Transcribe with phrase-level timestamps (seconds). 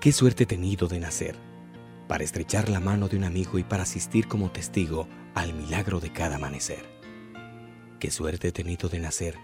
[0.00, 1.36] Qué suerte he tenido de nacer,
[2.08, 6.10] para estrechar la mano de un amigo y para asistir como testigo al milagro de
[6.10, 6.86] cada amanecer.
[7.98, 9.36] Qué suerte he tenido de nacer,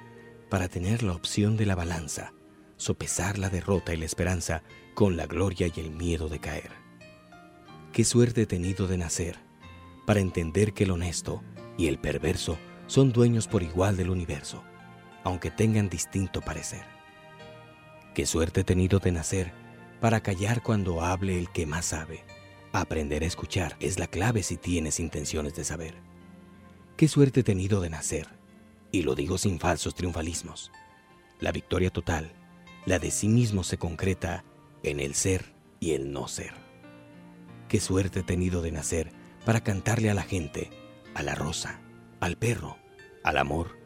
[0.49, 2.33] para tener la opción de la balanza,
[2.79, 4.63] sopesar la derrota y la esperanza
[4.95, 6.71] con la gloria y el miedo de caer.
[7.93, 9.37] Qué suerte he tenido de nacer,
[10.07, 11.43] para entender que el honesto
[11.77, 14.65] y el perverso son dueños por igual del universo,
[15.23, 16.87] aunque tengan distinto parecer.
[18.15, 19.66] Qué suerte he tenido de nacer
[20.01, 22.25] para callar cuando hable el que más sabe.
[22.73, 25.95] Aprender a escuchar es la clave si tienes intenciones de saber.
[26.97, 28.29] Qué suerte he tenido de nacer,
[28.93, 30.73] y lo digo sin falsos triunfalismos.
[31.41, 32.33] La victoria total,
[32.85, 34.45] la de sí mismo se concreta
[34.83, 36.55] en el ser y el no ser.
[37.69, 39.13] Qué suerte he tenido de nacer
[39.45, 40.71] para cantarle a la gente,
[41.15, 41.81] a la rosa,
[42.21, 42.77] al perro,
[43.25, 43.79] al amor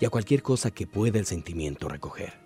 [0.00, 2.40] y a cualquier cosa que pueda el sentimiento recoger.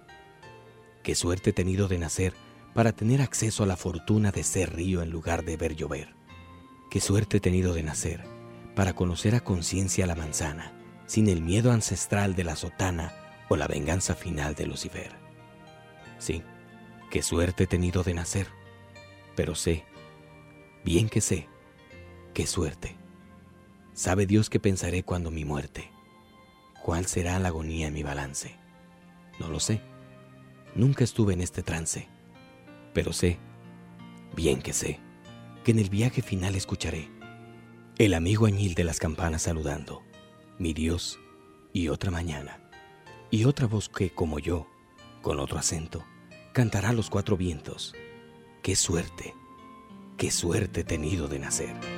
[1.03, 2.35] Qué suerte he tenido de nacer
[2.77, 6.15] para tener acceso a la fortuna de ser río en lugar de ver llover.
[6.91, 8.23] Qué suerte he tenido de nacer
[8.75, 13.15] para conocer a conciencia la manzana, sin el miedo ancestral de la sotana
[13.49, 15.11] o la venganza final de Lucifer.
[16.19, 16.43] Sí,
[17.11, 18.49] qué suerte he tenido de nacer,
[19.37, 19.87] pero sé,
[20.85, 21.49] bien que sé,
[22.35, 22.95] qué suerte.
[23.95, 25.91] Sabe Dios qué pensaré cuando mi muerte.
[26.83, 28.55] ¿Cuál será la agonía en mi balance?
[29.41, 29.81] No lo sé.
[30.75, 32.15] Nunca estuve en este trance.
[32.97, 33.39] Pero sé,
[34.35, 35.01] bien que sé,
[35.65, 37.11] que en el viaje final escucharé
[37.99, 40.03] el amigo añil de las campanas saludando,
[40.59, 41.19] mi Dios
[41.75, 42.59] y otra mañana,
[43.31, 44.67] y otra voz que, como yo,
[45.21, 46.07] con otro acento,
[46.55, 47.95] cantará los cuatro vientos.
[48.63, 49.35] Qué suerte,
[50.17, 51.96] qué suerte he tenido de nacer.